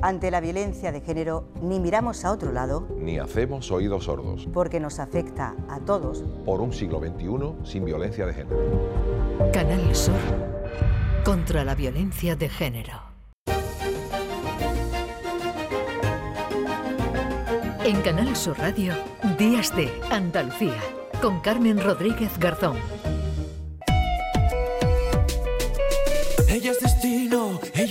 Ante 0.00 0.30
la 0.30 0.40
violencia 0.40 0.92
de 0.92 1.00
género, 1.00 1.48
ni 1.60 1.80
miramos 1.80 2.24
a 2.24 2.30
otro 2.30 2.52
lado, 2.52 2.86
ni 2.96 3.18
hacemos 3.18 3.70
oídos 3.72 4.04
sordos, 4.04 4.48
porque 4.52 4.78
nos 4.78 5.00
afecta 5.00 5.56
a 5.68 5.80
todos. 5.80 6.24
Por 6.44 6.60
un 6.60 6.72
siglo 6.72 7.00
XXI 7.00 7.68
sin 7.68 7.84
violencia 7.84 8.24
de 8.26 8.34
género. 8.34 8.56
Canal 9.52 9.94
Sur 9.94 10.14
contra 11.24 11.64
la 11.64 11.74
violencia 11.74 12.36
de 12.36 12.48
género. 12.48 13.08
En 17.84 18.00
Canal 18.02 18.36
Sur 18.36 18.56
Radio, 18.58 18.92
Días 19.36 19.74
de 19.74 19.90
Andalucía, 20.10 20.78
con 21.20 21.40
Carmen 21.40 21.82
Rodríguez 21.82 22.38
Garzón. 22.38 22.76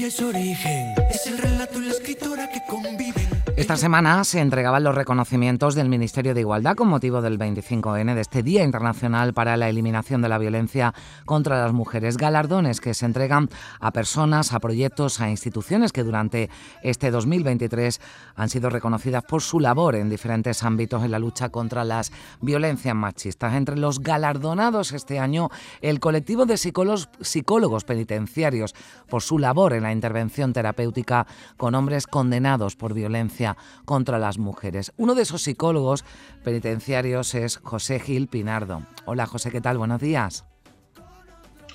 Es 0.07 0.21
origen, 0.21 0.95
es 1.09 1.27
el 1.27 1.37
relato 1.37 1.81
y 1.81 1.85
la 1.85 1.91
escritora 1.91 2.49
que 2.49 2.61
conviven. 2.65 3.26
Esta 3.57 3.75
semana 3.75 4.23
se 4.23 4.39
entregaban 4.39 4.83
los 4.83 4.93
reconocimientos 4.93 5.73
del 5.73 5.89
Ministerio 5.89 6.35
de 6.35 6.41
Igualdad 6.41 6.75
con 6.75 6.89
motivo 6.89 7.23
del 7.23 7.39
25N 7.39 8.13
de 8.13 8.21
este 8.21 8.43
Día 8.43 8.63
Internacional 8.63 9.33
para 9.33 9.57
la 9.57 9.67
Eliminación 9.67 10.21
de 10.21 10.29
la 10.29 10.37
Violencia 10.37 10.93
contra 11.25 11.63
las 11.63 11.73
Mujeres. 11.73 12.17
Galardones 12.17 12.79
que 12.79 12.93
se 12.93 13.07
entregan 13.07 13.49
a 13.79 13.89
personas, 13.89 14.53
a 14.53 14.59
proyectos, 14.59 15.19
a 15.21 15.31
instituciones 15.31 15.91
que 15.91 16.03
durante 16.03 16.51
este 16.83 17.09
2023 17.09 17.99
han 18.35 18.47
sido 18.47 18.69
reconocidas 18.69 19.23
por 19.23 19.41
su 19.41 19.59
labor 19.59 19.95
en 19.95 20.11
diferentes 20.11 20.61
ámbitos 20.61 21.03
en 21.03 21.09
la 21.09 21.17
lucha 21.17 21.49
contra 21.49 21.83
las 21.83 22.11
violencias 22.41 22.93
machistas. 22.93 23.55
Entre 23.55 23.75
los 23.75 24.01
galardonados 24.01 24.91
este 24.91 25.17
año, 25.17 25.49
el 25.81 25.99
colectivo 25.99 26.45
de 26.45 26.57
psicólogos, 26.57 27.09
psicólogos 27.21 27.85
penitenciarios 27.85 28.75
por 29.09 29.23
su 29.23 29.39
labor 29.39 29.73
en 29.73 29.81
la 29.81 29.91
intervención 29.91 30.53
terapéutica 30.53 31.25
con 31.57 31.73
hombres 31.73 32.05
condenados 32.05 32.75
por 32.75 32.93
violencia 32.93 33.46
contra 33.85 34.17
las 34.19 34.37
mujeres. 34.39 34.91
Uno 34.97 35.15
de 35.15 35.21
esos 35.21 35.43
psicólogos 35.43 36.03
penitenciarios 36.43 37.35
es 37.35 37.57
José 37.57 37.99
Gil 37.99 38.27
Pinardo. 38.27 38.81
Hola 39.05 39.25
José, 39.25 39.51
¿qué 39.51 39.61
tal? 39.61 39.77
Buenos 39.77 40.01
días. 40.01 40.45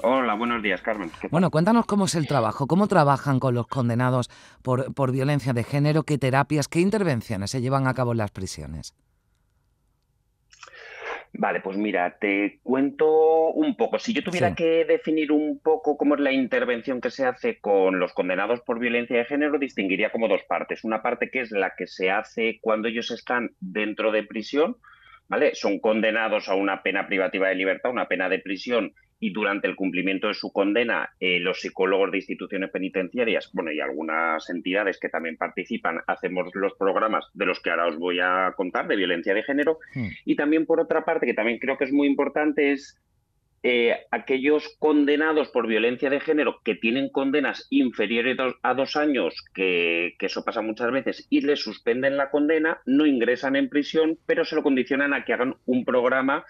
Hola, 0.05 0.35
buenos 0.35 0.63
días, 0.63 0.83
Carmen. 0.83 1.13
Bueno, 1.31 1.51
cuéntanos 1.51 1.87
cómo 1.87 2.07
es 2.07 2.17
el 2.17 2.27
trabajo, 2.27 2.67
cómo 2.67 2.89
trabajan 2.89 3.39
con 3.39 3.55
los 3.55 3.69
condenados 3.69 4.31
por, 4.63 4.93
por 4.95 5.13
violencia 5.13 5.53
de 5.53 5.63
género, 5.63 6.03
qué 6.03 6.19
terapias, 6.19 6.67
qué 6.67 6.81
intervenciones 6.81 7.53
se 7.53 7.61
llevan 7.61 7.87
a 7.87 7.95
cabo 7.95 8.11
en 8.11 8.19
las 8.19 8.33
prisiones. 8.33 8.95
Vale, 11.35 11.61
pues 11.61 11.79
mira, 11.79 12.19
te 12.19 12.61
cuento 12.63 13.49
un 13.53 13.75
poco. 13.75 13.99
Si 13.99 14.13
yo 14.13 14.23
tuviera 14.23 14.55
que 14.55 14.85
definir 14.85 15.33
un 15.33 15.61
poco 15.61 15.97
cómo 15.97 16.15
es 16.15 16.21
la 16.21 16.31
intervención 16.31 17.01
que 17.01 17.11
se 17.11 17.25
hace 17.25 17.59
con 17.59 17.99
los 17.99 18.13
condenados 18.13 18.61
por 18.61 18.79
violencia 18.79 19.17
de 19.17 19.25
género, 19.25 19.59
distinguiría 19.59 20.13
como 20.13 20.29
dos 20.29 20.43
partes. 20.45 20.85
Una 20.85 21.01
parte 21.03 21.31
que 21.31 21.41
es 21.41 21.51
la 21.51 21.73
que 21.77 21.87
se 21.87 22.11
hace 22.11 22.59
cuando 22.61 22.89
ellos 22.89 23.11
están 23.11 23.53
dentro 23.61 24.13
de 24.13 24.25
prisión, 24.25 24.77
¿vale? 25.27 25.55
Son 25.55 25.79
condenados 25.79 26.51
a 26.51 26.55
una 26.55 26.83
pena 26.83 27.07
privativa 27.07 27.49
de 27.49 27.55
libertad, 27.55 27.93
una 27.93 28.09
pena 28.09 28.29
de 28.29 28.39
prisión 28.39 28.93
y 29.23 29.31
durante 29.31 29.69
el 29.69 29.77
cumplimiento 29.77 30.27
de 30.27 30.35
su 30.35 30.53
condena, 30.53 31.11
eh, 31.21 31.39
los 31.39 31.61
psicólogos 31.61 32.11
de 32.11 32.19
instituciones 32.19 32.71
penitenciarias, 32.73 33.51
bueno, 33.53 33.71
y 33.71 33.79
algunas 33.79 34.51
entidades 34.51 34.99
que 34.99 35.09
también 35.09 35.37
participan, 35.37 36.01
hacemos 36.09 36.51
los 36.55 36.75
programas 36.75 37.27
de 37.33 37.47
los 37.47 37.61
que 37.61 37.71
ahora 37.71 37.87
os 37.87 37.97
voy 37.99 38.19
a 38.19 38.53
contar, 38.57 38.89
de 38.89 38.97
violencia 38.97 39.33
de 39.33 39.45
género. 39.45 39.79
Hmm. 39.95 40.09
Y 40.25 40.35
también, 40.35 40.67
por 40.67 40.81
otra 40.81 41.05
parte, 41.05 41.25
que 41.25 41.35
también 41.35 41.61
creo 41.61 41.79
que 41.79 41.85
es 41.85 41.93
muy 41.93 42.09
importante, 42.09 42.73
es 42.73 43.01
eh, 43.63 43.95
aquellos 44.11 44.75
condenados 44.81 45.51
por 45.51 45.69
violencia 45.69 46.11
de 46.11 46.19
género 46.19 46.57
que 46.65 46.75
tienen 46.75 47.09
condenas 47.09 47.69
inferiores 47.71 48.37
a 48.61 48.75
dos 48.75 48.97
años, 48.97 49.37
que, 49.55 50.17
que, 50.19 50.27
eso 50.27 50.45
pasa 50.45 50.63
muchas 50.63 50.91
veces, 50.91 51.29
y 51.31 51.43
les 51.43 51.63
suspenden 51.63 52.17
la 52.17 52.29
condena, 52.31 52.81
no 52.87 53.07
ingresan 53.07 53.55
en 53.55 53.69
prisión, 53.69 54.19
pero 54.27 54.45
se 54.45 54.57
lo 54.57 54.65
condicionan 54.65 55.15
a 55.15 55.25
que 55.25 55.33
hagan 55.33 55.55
un 55.65 55.85
programa 55.85 56.45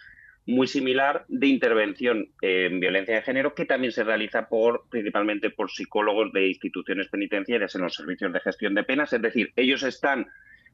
muy 0.46 0.66
similar 0.66 1.24
de 1.28 1.46
intervención 1.46 2.28
en 2.40 2.80
violencia 2.80 3.14
de 3.14 3.22
género 3.22 3.54
que 3.54 3.64
también 3.64 3.92
se 3.92 4.04
realiza 4.04 4.48
por 4.48 4.88
principalmente 4.90 5.50
por 5.50 5.70
psicólogos 5.70 6.32
de 6.32 6.48
instituciones 6.48 7.08
penitenciarias 7.08 7.74
en 7.74 7.82
los 7.82 7.94
servicios 7.94 8.32
de 8.32 8.40
gestión 8.40 8.74
de 8.74 8.84
penas, 8.84 9.12
es 9.12 9.22
decir, 9.22 9.52
ellos 9.56 9.82
están 9.82 10.26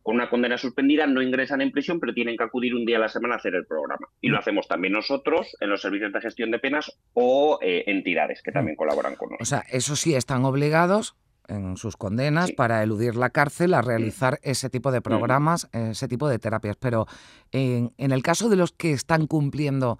con 0.02 0.14
una 0.14 0.30
condena 0.30 0.56
suspendida, 0.56 1.06
no 1.06 1.20
ingresan 1.20 1.60
en 1.60 1.70
prisión, 1.70 2.00
pero 2.00 2.14
tienen 2.14 2.36
que 2.36 2.44
acudir 2.44 2.74
un 2.74 2.86
día 2.86 2.96
a 2.96 3.00
la 3.00 3.08
semana 3.08 3.34
a 3.34 3.36
hacer 3.38 3.54
el 3.54 3.66
programa. 3.66 4.06
Y 4.22 4.28
lo 4.28 4.36
mm. 4.36 4.40
hacemos 4.40 4.68
también 4.68 4.94
nosotros 4.94 5.54
en 5.60 5.68
los 5.68 5.82
servicios 5.82 6.12
de 6.12 6.20
gestión 6.22 6.50
de 6.50 6.58
penas 6.58 6.98
o 7.12 7.58
eh, 7.60 7.84
entidades 7.88 8.40
que 8.42 8.50
también 8.50 8.74
mm. 8.74 8.78
colaboran 8.78 9.16
con 9.16 9.30
nosotros. 9.30 9.46
O 9.46 9.50
sea, 9.50 9.64
eso 9.70 9.96
sí 9.96 10.14
están 10.14 10.46
obligados 10.46 11.14
en 11.48 11.76
sus 11.76 11.96
condenas 11.96 12.52
para 12.52 12.82
eludir 12.82 13.16
la 13.16 13.30
cárcel 13.30 13.74
a 13.74 13.82
realizar 13.82 14.38
ese 14.42 14.70
tipo 14.70 14.92
de 14.92 15.00
programas, 15.00 15.68
ese 15.72 16.08
tipo 16.08 16.28
de 16.28 16.38
terapias. 16.38 16.76
Pero 16.76 17.06
en, 17.50 17.92
el 17.98 18.22
caso 18.22 18.48
de 18.48 18.56
los 18.56 18.72
que 18.72 18.92
están 18.92 19.26
cumpliendo 19.26 19.98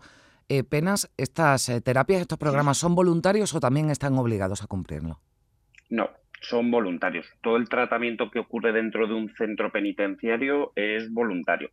eh, 0.48 0.64
penas, 0.64 1.10
¿estas 1.16 1.68
eh, 1.68 1.80
terapias, 1.80 2.20
estos 2.20 2.38
programas 2.38 2.78
son 2.78 2.94
voluntarios 2.94 3.54
o 3.54 3.60
también 3.60 3.90
están 3.90 4.16
obligados 4.18 4.62
a 4.62 4.66
cumplirlo? 4.66 5.20
No, 5.90 6.10
son 6.40 6.70
voluntarios. 6.70 7.26
Todo 7.42 7.56
el 7.56 7.68
tratamiento 7.68 8.30
que 8.30 8.38
ocurre 8.38 8.72
dentro 8.72 9.06
de 9.06 9.14
un 9.14 9.34
centro 9.34 9.72
penitenciario 9.72 10.72
es 10.76 11.12
voluntario. 11.12 11.70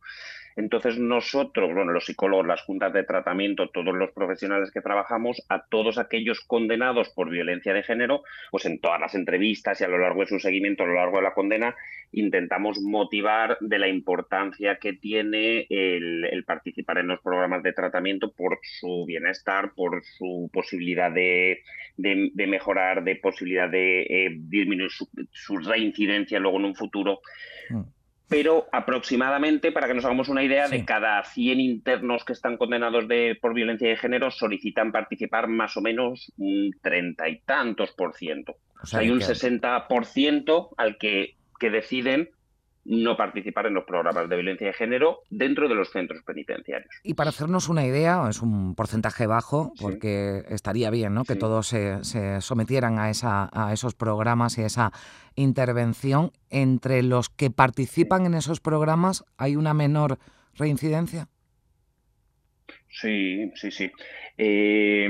Entonces 0.56 0.98
nosotros, 0.98 1.72
bueno, 1.74 1.92
los 1.92 2.06
psicólogos, 2.06 2.46
las 2.46 2.62
juntas 2.62 2.90
de 2.94 3.04
tratamiento, 3.04 3.68
todos 3.68 3.94
los 3.94 4.10
profesionales 4.12 4.70
que 4.70 4.80
trabajamos, 4.80 5.44
a 5.50 5.66
todos 5.66 5.98
aquellos 5.98 6.40
condenados 6.40 7.10
por 7.10 7.28
violencia 7.28 7.74
de 7.74 7.82
género, 7.82 8.22
pues 8.50 8.64
en 8.64 8.80
todas 8.80 8.98
las 8.98 9.14
entrevistas 9.14 9.80
y 9.80 9.84
a 9.84 9.88
lo 9.88 9.98
largo 9.98 10.20
de 10.20 10.28
su 10.28 10.40
seguimiento, 10.40 10.82
a 10.82 10.86
lo 10.86 10.94
largo 10.94 11.18
de 11.18 11.24
la 11.24 11.34
condena, 11.34 11.76
intentamos 12.12 12.80
motivar 12.80 13.58
de 13.60 13.78
la 13.78 13.88
importancia 13.88 14.78
que 14.78 14.94
tiene 14.94 15.66
el, 15.68 16.42
participar 16.46 16.98
en 16.98 17.08
los 17.08 17.20
programas 17.20 17.62
de 17.62 17.74
tratamiento 17.74 18.32
por 18.32 18.58
su 18.62 19.04
bienestar, 19.06 19.72
por 19.74 20.02
su 20.04 20.48
posibilidad 20.50 21.10
de, 21.10 21.62
mejorar, 21.98 23.04
de 23.04 23.16
posibilidad 23.16 23.68
de 23.68 24.02
eh, 24.02 24.36
disminuir 24.38 24.90
su, 24.90 25.56
reincidencia 25.58 26.40
luego 26.40 26.58
en 26.58 26.64
un 26.64 26.74
futuro. 26.74 27.20
Mm 27.68 27.95
pero 28.28 28.66
aproximadamente, 28.72 29.70
para 29.70 29.86
que 29.86 29.94
nos 29.94 30.04
hagamos 30.04 30.28
una 30.28 30.42
idea, 30.42 30.68
de 30.68 30.84
cada 30.84 31.22
100 31.22 31.60
internos 31.60 32.24
que 32.24 32.32
están 32.32 32.56
condenados 32.56 33.06
de, 33.06 33.38
por 33.40 33.54
violencia 33.54 33.88
de 33.88 33.96
género, 33.96 34.30
solicitan 34.30 34.90
participar 34.90 35.46
más 35.46 35.76
o 35.76 35.80
menos 35.80 36.32
un 36.36 36.72
treinta 36.82 37.28
y 37.28 37.38
tantos 37.40 37.92
por 37.92 38.14
ciento. 38.14 38.56
O 38.82 38.86
sea, 38.86 39.00
hay 39.00 39.10
un 39.10 39.20
60% 39.20 40.68
al 40.76 40.98
que, 40.98 41.36
que 41.60 41.70
deciden 41.70 42.30
no 42.88 43.16
participar 43.16 43.66
en 43.66 43.74
los 43.74 43.84
programas 43.84 44.28
de 44.28 44.36
violencia 44.36 44.68
de 44.68 44.72
género 44.72 45.20
dentro 45.28 45.68
de 45.68 45.74
los 45.74 45.90
centros 45.90 46.22
penitenciarios. 46.22 46.90
Y 47.02 47.14
para 47.14 47.30
hacernos 47.30 47.68
una 47.68 47.84
idea, 47.84 48.26
es 48.28 48.40
un 48.42 48.74
porcentaje 48.74 49.26
bajo, 49.26 49.72
porque 49.80 50.42
estaría 50.48 50.90
bien 50.90 51.14
¿no? 51.14 51.24
que 51.24 51.34
todos 51.34 51.66
se, 51.68 52.40
sometieran 52.40 52.98
a, 52.98 53.10
esa, 53.10 53.48
a 53.52 53.72
esos 53.72 53.94
programas 53.94 54.56
y 54.58 54.62
a 54.62 54.66
esa 54.66 54.92
intervención. 55.34 56.30
¿Entre 56.50 57.02
los 57.02 57.28
que 57.28 57.50
participan 57.50 58.26
en 58.26 58.34
esos 58.34 58.60
programas 58.60 59.24
hay 59.36 59.56
una 59.56 59.74
menor 59.74 60.18
reincidencia? 60.54 61.28
Sí, 62.88 63.50
sí, 63.56 63.70
sí. 63.70 63.90
Eh, 64.38 65.08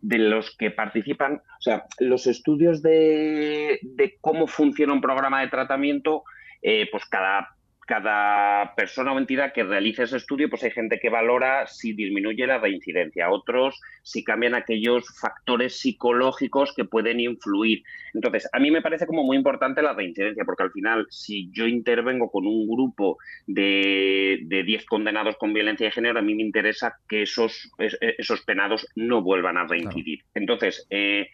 de 0.00 0.18
los 0.18 0.54
que 0.56 0.70
participan, 0.70 1.34
o 1.36 1.60
sea, 1.60 1.84
los 1.98 2.26
estudios 2.26 2.82
de, 2.82 3.78
de 3.82 4.16
cómo 4.20 4.46
funciona 4.46 4.92
un 4.92 5.00
programa 5.00 5.40
de 5.40 5.48
tratamiento 5.48 6.24
eh, 6.66 6.88
pues 6.90 7.04
cada, 7.04 7.54
cada 7.86 8.74
persona 8.74 9.12
o 9.12 9.18
entidad 9.18 9.52
que 9.52 9.64
realice 9.64 10.04
ese 10.04 10.16
estudio, 10.16 10.48
pues 10.48 10.62
hay 10.64 10.70
gente 10.70 10.98
que 10.98 11.10
valora 11.10 11.66
si 11.66 11.92
disminuye 11.92 12.46
la 12.46 12.56
reincidencia, 12.56 13.30
otros 13.30 13.78
si 14.02 14.24
cambian 14.24 14.54
aquellos 14.54 15.04
factores 15.20 15.78
psicológicos 15.78 16.72
que 16.74 16.86
pueden 16.86 17.20
influir. 17.20 17.82
Entonces, 18.14 18.48
a 18.50 18.58
mí 18.58 18.70
me 18.70 18.80
parece 18.80 19.06
como 19.06 19.24
muy 19.24 19.36
importante 19.36 19.82
la 19.82 19.92
reincidencia, 19.92 20.44
porque 20.46 20.62
al 20.62 20.72
final, 20.72 21.06
si 21.10 21.50
yo 21.52 21.66
intervengo 21.66 22.30
con 22.30 22.46
un 22.46 22.66
grupo 22.66 23.18
de, 23.46 24.38
de 24.44 24.62
10 24.62 24.86
condenados 24.86 25.36
con 25.36 25.52
violencia 25.52 25.86
de 25.86 25.92
género, 25.92 26.18
a 26.18 26.22
mí 26.22 26.34
me 26.34 26.42
interesa 26.42 26.96
que 27.06 27.22
esos, 27.22 27.70
esos 27.78 28.40
penados 28.40 28.88
no 28.94 29.20
vuelvan 29.20 29.58
a 29.58 29.66
reincidir. 29.66 30.20
Entonces, 30.34 30.86
eh, 30.88 31.28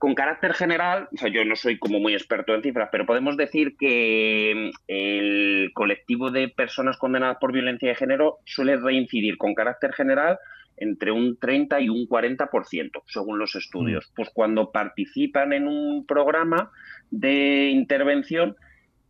con 0.00 0.14
carácter 0.14 0.54
general, 0.54 1.10
o 1.12 1.16
sea, 1.18 1.28
yo 1.28 1.44
no 1.44 1.54
soy 1.54 1.78
como 1.78 2.00
muy 2.00 2.14
experto 2.14 2.54
en 2.54 2.62
cifras, 2.62 2.88
pero 2.90 3.04
podemos 3.04 3.36
decir 3.36 3.76
que 3.76 4.70
el 4.88 5.70
colectivo 5.74 6.30
de 6.30 6.48
personas 6.48 6.96
condenadas 6.96 7.36
por 7.38 7.52
violencia 7.52 7.90
de 7.90 7.94
género 7.94 8.38
suele 8.46 8.78
reincidir 8.78 9.36
con 9.36 9.52
carácter 9.52 9.92
general 9.92 10.38
entre 10.78 11.12
un 11.12 11.36
30 11.36 11.82
y 11.82 11.90
un 11.90 12.08
40%, 12.08 13.02
según 13.08 13.38
los 13.38 13.54
estudios. 13.56 14.08
Mm. 14.08 14.14
Pues 14.16 14.30
cuando 14.32 14.72
participan 14.72 15.52
en 15.52 15.68
un 15.68 16.06
programa 16.06 16.70
de 17.10 17.68
intervención, 17.68 18.56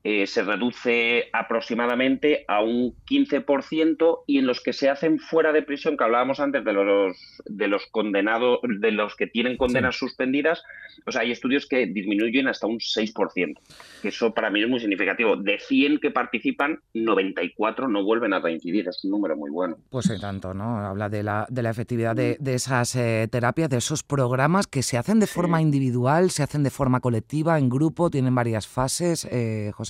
eh, 0.02 0.26
se 0.26 0.42
reduce 0.42 1.28
aproximadamente 1.32 2.44
a 2.48 2.62
un 2.62 2.94
15% 3.06 4.20
y 4.26 4.38
en 4.38 4.46
los 4.46 4.62
que 4.62 4.72
se 4.72 4.88
hacen 4.88 5.18
fuera 5.18 5.52
de 5.52 5.62
prisión, 5.62 5.96
que 5.96 6.04
hablábamos 6.04 6.40
antes 6.40 6.64
de 6.64 6.72
los, 6.72 7.16
de 7.44 7.68
los 7.68 7.86
condenados, 7.86 8.60
de 8.62 8.92
los 8.92 9.14
que 9.14 9.26
tienen 9.26 9.56
condenas 9.56 9.96
suspendidas, 9.96 10.62
o 11.06 11.12
sea, 11.12 11.22
hay 11.22 11.32
estudios 11.32 11.66
que 11.66 11.86
disminuyen 11.86 12.48
hasta 12.48 12.66
un 12.66 12.78
6%, 12.78 13.58
que 14.00 14.08
eso 14.08 14.32
para 14.32 14.50
mí 14.50 14.62
es 14.62 14.68
muy 14.68 14.80
significativo. 14.80 15.36
De 15.36 15.58
100 15.58 15.98
que 15.98 16.10
participan, 16.10 16.80
94 16.94 17.88
no 17.88 18.04
vuelven 18.04 18.32
a 18.32 18.40
reincidir, 18.40 18.88
es 18.88 19.04
un 19.04 19.10
número 19.10 19.36
muy 19.36 19.50
bueno. 19.50 19.76
Pues 19.90 20.06
sí, 20.06 20.18
tanto, 20.20 20.54
¿no? 20.54 20.78
Habla 20.78 21.08
de 21.08 21.22
la, 21.22 21.46
de 21.48 21.62
la 21.62 21.70
efectividad 21.70 22.16
de, 22.16 22.36
de 22.40 22.54
esas 22.54 22.96
eh, 22.96 23.28
terapias, 23.30 23.68
de 23.68 23.78
esos 23.78 24.02
programas 24.02 24.66
que 24.66 24.82
se 24.82 24.96
hacen 24.96 25.20
de 25.20 25.26
forma 25.26 25.60
individual, 25.60 26.30
se 26.30 26.42
hacen 26.42 26.62
de 26.62 26.70
forma 26.70 27.00
colectiva, 27.00 27.58
en 27.58 27.68
grupo, 27.68 28.10
tienen 28.10 28.34
varias 28.34 28.66
fases, 28.66 29.26
eh, 29.30 29.72
José. 29.74 29.89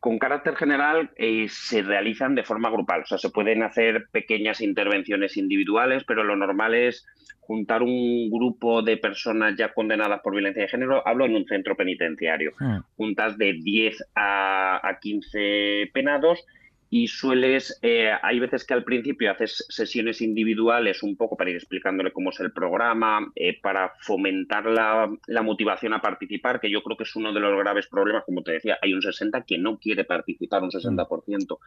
Con 0.00 0.18
carácter 0.18 0.56
general 0.56 1.10
eh, 1.16 1.46
se 1.48 1.82
realizan 1.82 2.34
de 2.34 2.42
forma 2.42 2.70
grupal, 2.70 3.02
o 3.02 3.06
sea, 3.06 3.18
se 3.18 3.30
pueden 3.30 3.62
hacer 3.62 4.08
pequeñas 4.10 4.60
intervenciones 4.60 5.36
individuales, 5.36 6.02
pero 6.04 6.24
lo 6.24 6.34
normal 6.34 6.74
es 6.74 7.06
juntar 7.38 7.82
un 7.82 8.28
grupo 8.30 8.82
de 8.82 8.96
personas 8.96 9.54
ya 9.56 9.72
condenadas 9.72 10.20
por 10.22 10.32
violencia 10.32 10.62
de 10.62 10.68
género, 10.68 11.06
hablo 11.06 11.24
en 11.24 11.36
un 11.36 11.46
centro 11.46 11.76
penitenciario, 11.76 12.50
juntas 12.96 13.38
de 13.38 13.52
10 13.52 14.04
a, 14.16 14.88
a 14.88 14.98
15 14.98 15.90
penados 15.92 16.44
y 16.94 17.08
sueles, 17.08 17.78
eh, 17.80 18.12
hay 18.22 18.38
veces 18.38 18.66
que 18.66 18.74
al 18.74 18.84
principio 18.84 19.30
haces 19.30 19.64
sesiones 19.70 20.20
individuales 20.20 21.02
un 21.02 21.16
poco 21.16 21.38
para 21.38 21.48
ir 21.48 21.56
explicándole 21.56 22.12
cómo 22.12 22.28
es 22.28 22.40
el 22.40 22.52
programa, 22.52 23.32
eh, 23.34 23.58
para 23.62 23.94
fomentar 24.00 24.66
la, 24.66 25.10
la, 25.26 25.40
motivación 25.40 25.94
a 25.94 26.02
participar, 26.02 26.60
que 26.60 26.70
yo 26.70 26.82
creo 26.82 26.98
que 26.98 27.04
es 27.04 27.16
uno 27.16 27.32
de 27.32 27.40
los 27.40 27.58
graves 27.58 27.86
problemas, 27.86 28.24
como 28.26 28.42
te 28.42 28.52
decía, 28.52 28.76
hay 28.82 28.92
un 28.92 29.00
60 29.00 29.42
que 29.44 29.56
no 29.56 29.78
quiere 29.78 30.04
participar, 30.04 30.62
un 30.62 30.70
60%. 30.70 31.58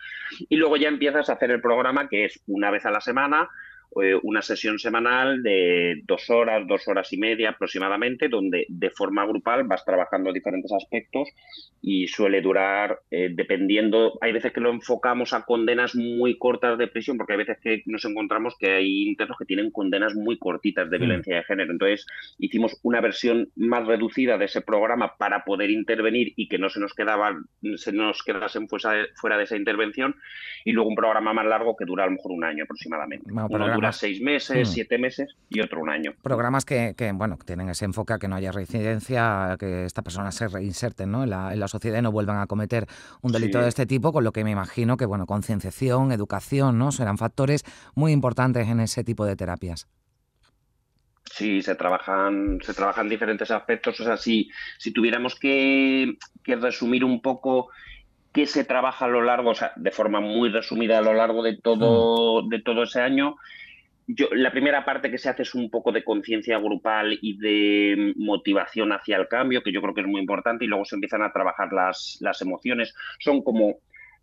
Y 0.47 0.57
luego 0.57 0.77
ya 0.77 0.89
empiezas 0.89 1.27
a 1.27 1.33
hacer 1.33 1.49
el 1.49 1.59
programa 1.59 2.07
que 2.07 2.25
es 2.25 2.43
una 2.45 2.69
vez 2.69 2.85
a 2.85 2.91
la 2.91 3.01
semana, 3.01 3.49
eh, 4.01 4.19
una 4.23 4.41
sesión 4.41 4.77
semanal 4.77 5.41
de 5.41 6.01
dos 6.05 6.29
horas, 6.29 6.67
dos 6.67 6.87
horas 6.87 7.11
y 7.13 7.17
media 7.17 7.51
aproximadamente, 7.51 8.27
donde 8.27 8.65
de 8.67 8.89
forma 8.89 9.25
grupal 9.25 9.63
vas 9.63 9.85
trabajando 9.85 10.33
diferentes 10.33 10.71
aspectos 10.73 11.29
y 11.81 12.07
suele 12.07 12.41
durar, 12.41 12.99
eh, 13.11 13.29
dependiendo, 13.33 14.17
hay 14.19 14.33
veces 14.33 14.51
que 14.51 14.59
lo 14.59 14.71
enfocamos 14.71 15.33
a 15.33 15.43
condenas 15.43 15.95
muy 15.95 16.37
cortas 16.37 16.77
de 16.77 16.87
prisión, 16.87 17.17
porque 17.17 17.33
hay 17.33 17.39
veces 17.39 17.57
que 17.61 17.83
nos 17.85 18.03
encontramos 18.05 18.55
que 18.59 18.71
hay 18.71 19.03
internos 19.03 19.37
que 19.37 19.45
tienen 19.45 19.71
condenas 19.71 20.15
muy 20.15 20.37
cortitas 20.37 20.89
de 20.89 20.97
mm. 20.97 21.01
violencia 21.01 21.35
de 21.37 21.43
género. 21.43 21.71
Entonces, 21.71 22.05
hicimos 22.39 22.77
una 22.83 23.01
versión 23.01 23.49
más 23.55 23.85
reducida 23.85 24.37
de 24.37 24.45
ese 24.45 24.61
programa 24.61 25.15
para 25.17 25.45
poder 25.45 25.69
intervenir 25.69 26.33
y 26.35 26.49
que 26.49 26.57
no 26.57 26.69
se 26.69 26.79
nos 26.79 26.93
quedaba, 26.93 27.39
se 27.75 27.93
nos 27.93 28.23
quedasen 28.23 28.67
fuera 28.67 29.37
de, 29.37 29.43
esa 29.43 29.55
intervención, 29.55 30.15
y 30.63 30.71
luego 30.71 30.89
un 30.89 30.95
programa 30.95 31.33
más 31.33 31.45
largo 31.45 31.75
que 31.75 31.85
dura 31.85 32.03
a 32.03 32.07
lo 32.07 32.13
mejor 32.13 32.31
un 32.31 32.43
año 32.43 32.63
aproximadamente 32.63 33.31
seis 33.91 34.21
meses, 34.21 34.69
hmm. 34.69 34.71
siete 34.71 34.97
meses 34.97 35.35
y 35.49 35.61
otro 35.61 35.81
un 35.81 35.89
año. 35.89 36.13
Programas 36.21 36.65
que, 36.65 36.93
que, 36.97 37.11
bueno, 37.11 37.37
tienen 37.45 37.69
ese 37.69 37.85
enfoque 37.85 38.13
a 38.13 38.19
que 38.19 38.27
no 38.27 38.35
haya 38.35 38.51
reincidencia, 38.51 39.55
que 39.59 39.85
esta 39.85 40.01
persona 40.01 40.31
se 40.31 40.47
reinserten 40.47 41.11
¿no? 41.11 41.23
en, 41.23 41.29
la, 41.29 41.53
en 41.53 41.59
la 41.59 41.67
sociedad 41.67 41.99
y 41.99 42.01
no 42.01 42.11
vuelvan 42.11 42.39
a 42.39 42.47
cometer 42.47 42.87
un 43.21 43.31
delito 43.31 43.59
de 43.59 43.69
este 43.69 43.85
tipo, 43.85 44.11
con 44.11 44.23
lo 44.23 44.31
que 44.31 44.43
me 44.43 44.51
imagino 44.51 44.97
que, 44.97 45.05
bueno, 45.05 45.25
concienciación, 45.25 46.11
educación, 46.11 46.77
¿no? 46.77 46.91
Serán 46.91 47.17
factores 47.17 47.63
muy 47.95 48.11
importantes 48.11 48.67
en 48.67 48.79
ese 48.79 49.03
tipo 49.03 49.25
de 49.25 49.35
terapias. 49.35 49.87
Sí, 51.25 51.61
se 51.61 51.75
trabajan, 51.75 52.59
se 52.61 52.73
trabajan 52.73 53.09
diferentes 53.09 53.49
aspectos. 53.51 53.99
O 53.99 54.03
sea, 54.03 54.15
si, 54.15 54.49
si 54.77 54.91
tuviéramos 54.91 55.35
que, 55.35 56.17
que 56.43 56.55
resumir 56.55 57.03
un 57.03 57.21
poco 57.21 57.69
qué 58.31 58.45
se 58.45 58.63
trabaja 58.63 59.05
a 59.05 59.07
lo 59.07 59.21
largo, 59.21 59.51
o 59.51 59.55
sea, 59.55 59.71
de 59.75 59.91
forma 59.91 60.19
muy 60.19 60.49
resumida 60.49 60.99
a 60.99 61.01
lo 61.01 61.13
largo 61.13 61.41
de 61.41 61.57
todo, 61.57 62.43
hmm. 62.43 62.49
de 62.49 62.61
todo 62.61 62.83
ese 62.83 63.01
año, 63.01 63.37
la 64.07 64.51
primera 64.51 64.85
parte 64.85 65.09
que 65.09 65.17
se 65.17 65.29
hace 65.29 65.41
es 65.41 65.55
un 65.55 65.69
poco 65.69 65.91
de 65.91 66.03
conciencia 66.03 66.59
grupal 66.59 67.17
y 67.21 67.37
de 67.37 68.13
motivación 68.17 68.91
hacia 68.91 69.17
el 69.17 69.27
cambio, 69.27 69.63
que 69.63 69.71
yo 69.71 69.81
creo 69.81 69.93
que 69.93 70.01
es 70.01 70.07
muy 70.07 70.21
importante, 70.21 70.65
y 70.65 70.67
luego 70.67 70.85
se 70.85 70.95
empiezan 70.95 71.23
a 71.23 71.31
trabajar 71.31 71.73
las, 71.73 72.17
las 72.21 72.41
emociones. 72.41 72.93
Son 73.19 73.41
como 73.41 73.79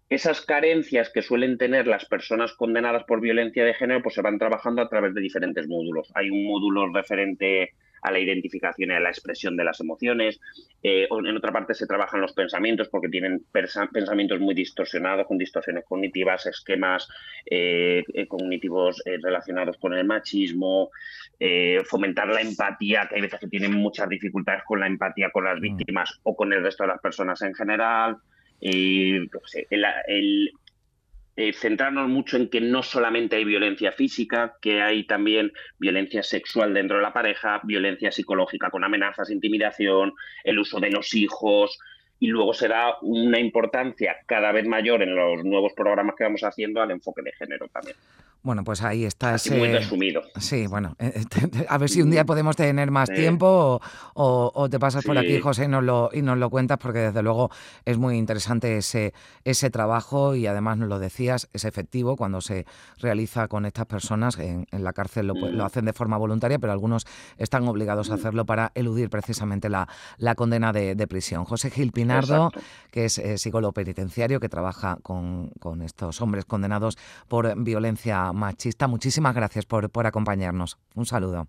esas 0.09 0.41
carencias 0.43 1.11
que 1.11 1.23
suelen 1.23 1.59
tener 1.59 1.87
las 1.87 2.05
personas 2.05 2.53
condenadas 2.53 3.05
por 3.05 3.21
violencia 3.21 3.65
de 3.65 3.75
género, 3.75 4.03
pues 4.03 4.15
se 4.15 4.23
van 4.23 4.39
trabajando 4.39 4.83
a 4.83 4.89
través 4.89 5.15
de 5.15 5.21
diferentes 5.21 5.67
módulos. 5.67 6.13
Hay 6.15 6.31
un 6.31 6.47
módulo 6.47 6.93
referente 6.93 7.71
a 8.03 8.11
la 8.11 8.19
identificación 8.19 8.91
y 8.91 8.95
a 8.95 9.01
la 9.01 9.11
expresión 9.11 9.57
de 9.57 9.65
las 9.65 9.81
emociones. 9.81 10.41
Eh, 10.83 11.07
en 11.11 11.37
otra 11.37 11.53
parte 11.53 11.75
se 11.75 11.87
trabajan 11.87 12.21
los 12.21 12.33
pensamientos 12.33 12.89
porque 12.89 13.09
tienen 13.09 13.45
pensamientos 13.53 14.41
muy 14.41 14.55
distorsionados, 14.55 15.27
con 15.27 15.39
distorsiones 15.39 15.85
cognitivas, 15.85 16.47
esquemas 16.47 17.09
eh, 17.47 18.03
eh, 18.13 18.27
cognitivos 18.27 19.03
relacionados 19.05 19.79
con 19.79 19.95
el 19.95 20.05
machismo, 20.05 20.91
fomentar 21.85 22.29
la 22.29 22.41
empatía, 22.41 23.07
que 23.09 23.17
hay 23.17 23.23
veces 23.23 23.41
que 23.41 23.49
tienen 23.49 23.73
muchas 23.73 24.09
dificultades 24.09 24.63
con 24.65 24.81
la 24.81 24.87
empatía 24.87 25.31
con 25.31 25.45
las 25.45 25.59
mm. 25.59 25.63
víctimas 25.63 26.21
o 26.25 26.37
con 26.37 26.53
el 26.53 26.63
resto 26.63 26.85
de 26.85 26.89
las 26.89 27.01
personas 27.01 27.41
en 27.43 27.55
general. 27.55 28.17
el, 28.61 29.31
eh, 31.37 31.53
centrarnos 31.53 32.09
mucho 32.09 32.37
en 32.37 32.49
que 32.49 32.61
no 32.61 32.83
solamente 32.83 33.37
hay 33.37 33.45
violencia 33.45 33.93
física, 33.93 34.57
que 34.61 34.83
hay 34.83 35.05
también 35.05 35.53
violencia 35.79 36.23
sexual 36.23 36.75
dentro 36.75 36.99
de 36.99 37.03
la 37.03 37.13
pareja, 37.13 37.61
violencia 37.65 38.13
psicológica 38.13 38.71
con 38.71 38.85
amenazas, 38.85 39.31
intimidación, 39.31 40.13
el 40.45 40.59
uso 40.59 40.79
de 40.79 40.91
los 40.91 41.15
hijos, 41.15 41.79
y 42.23 42.29
luego 42.29 42.55
se 42.55 42.69
da 42.69 42.99
una 43.03 43.41
importancia 43.41 44.15
cada 44.27 44.53
vez 44.53 44.65
mayor 44.65 45.03
en 45.03 45.17
los 45.17 45.45
nuevos 45.45 45.73
programas 45.73 46.15
que 46.15 46.23
vamos 46.23 46.45
haciendo 46.45 46.81
al 46.81 46.93
enfoque 46.93 47.21
de 47.21 47.33
género 47.33 47.67
también. 47.67 47.97
Bueno, 48.45 48.65
pues 48.65 48.83
ahí 48.83 49.05
está 49.05 49.37
ese... 49.37 49.57
Muy 49.57 49.69
resumido. 49.69 50.23
Sí, 50.37 50.67
bueno, 50.67 50.97
eh, 50.99 51.13
eh, 51.17 51.67
a 51.69 51.79
ver 51.79 51.89
si 51.89 52.03
un 52.03 52.11
día 52.11 52.25
podemos 52.25 52.57
tener 52.57 52.91
más 52.91 53.09
tiempo 53.09 53.81
o, 54.15 54.69
te 54.69 54.81
pasas 54.81 55.05
por 55.05 55.17
aquí, 55.17 55.39
José, 55.39 55.65
y 55.65 55.69
nos, 55.69 55.85
lo, 55.85 56.11
y 56.13 56.23
nos 56.23 56.37
lo 56.39 56.51
cuentas, 56.51 56.79
porque 56.79 56.99
desde 56.99 57.23
luego 57.23 57.51
es 57.85 57.99
muy 57.99 58.17
interesante 58.17 58.77
ese, 58.77 59.15
ese 59.45 59.71
trabajo 59.71 60.35
y 60.35 60.49
además 60.49 60.79
nos 60.79 60.89
lo 60.89 60.99
decías, 60.99 61.49
es 61.53 61.65
efectivo 61.65 62.17
cuando 62.17 62.41
se 62.41 62.67
realiza 62.99 63.47
con 63.47 63.65
estas 63.65 63.87
personas. 63.87 64.37
En, 64.39 64.67
la 64.73 64.93
cárcel 64.93 65.29
lo, 65.29 65.35
lo, 65.35 65.65
hacen 65.65 65.85
de 65.85 65.93
forma 65.93 66.17
voluntaria, 66.17 66.59
pero 66.59 66.73
algunos 66.73 67.07
están 67.39 67.67
obligados 67.69 68.11
a 68.11 68.15
hacerlo 68.15 68.45
para 68.45 68.73
eludir 68.75 69.09
precisamente 69.09 69.69
la, 69.69 69.89
la 70.19 70.35
condena 70.35 70.73
de, 70.73 71.07
prisión. 71.07 71.45
José 71.45 71.71
Gil 71.71 71.93
Pinardo, 72.21 72.51
que 72.91 73.05
es 73.07 73.19
eh, 73.19 73.39
psicólogo 73.39 73.73
penitenciario, 73.73 74.41
que 74.41 74.49
trabaja 74.49 74.99
con, 75.03 75.51
con 75.61 75.83
estos 75.83 76.21
hombres 76.21 76.45
condenados 76.45 76.99
por 77.29 77.63
violencia 77.63 78.33
machista. 78.33 78.87
Muchísimas 78.89 79.35
gracias 79.35 79.67
por, 79.67 79.91
por 79.91 80.07
acompañarnos. 80.07 80.79
Un 80.95 81.07
saludo. 81.07 81.49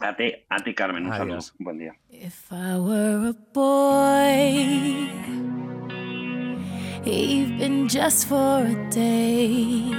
A 0.00 0.16
ti, 0.16 0.32
a 0.48 0.56
ti 0.62 0.74
Carmen, 0.74 1.06
un 1.06 1.12
saludo. 1.12 1.38
Buen 1.58 1.78
día. 1.78 1.94
If 2.08 2.50
I 2.52 2.78
were 2.78 3.28
a 3.28 3.34
boy, 3.52 5.10
even 7.04 7.88
just 7.88 8.28
for 8.28 8.64
a 8.64 8.90
day, 8.90 9.90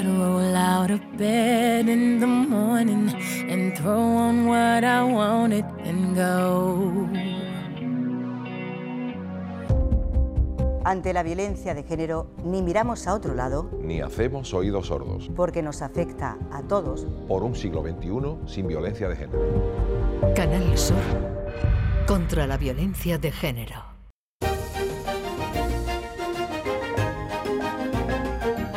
I'd 0.00 0.06
roll 0.06 0.56
out 0.56 0.90
of 0.90 1.00
bed 1.18 1.86
in 1.86 2.20
the 2.20 2.26
morning 2.26 3.14
and 3.50 3.76
throw 3.76 4.00
on 4.00 4.46
what 4.46 4.82
I 4.82 5.02
wanted 5.02 5.66
and 5.84 6.16
go. 6.16 7.06
Ante 10.86 11.12
la 11.12 11.22
violencia 11.22 11.74
de 11.74 11.82
género, 11.82 12.28
ni 12.42 12.62
miramos 12.62 13.06
a 13.06 13.14
otro 13.14 13.34
lado, 13.34 13.68
ni 13.78 14.00
hacemos 14.00 14.54
oídos 14.54 14.86
sordos, 14.86 15.30
porque 15.36 15.62
nos 15.62 15.82
afecta 15.82 16.38
a 16.50 16.62
todos. 16.62 17.06
Por 17.28 17.42
un 17.42 17.54
siglo 17.54 17.82
XXI 17.82 18.50
sin 18.50 18.68
violencia 18.68 19.06
de 19.06 19.16
género. 19.16 20.32
Canal 20.34 20.78
Sur 20.78 20.96
contra 22.06 22.46
la 22.46 22.56
violencia 22.56 23.18
de 23.18 23.32
género. 23.32 23.89